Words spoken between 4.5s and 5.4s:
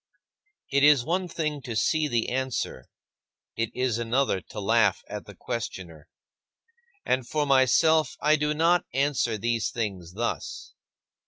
laugh at the